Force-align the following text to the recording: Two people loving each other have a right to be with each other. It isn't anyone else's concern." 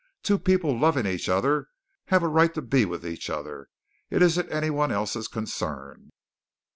Two 0.23 0.39
people 0.39 0.75
loving 0.79 1.05
each 1.05 1.29
other 1.29 1.67
have 2.05 2.23
a 2.23 2.27
right 2.27 2.51
to 2.55 2.61
be 2.63 2.85
with 2.85 3.05
each 3.05 3.29
other. 3.29 3.69
It 4.09 4.23
isn't 4.23 4.51
anyone 4.51 4.91
else's 4.91 5.27
concern." 5.27 6.09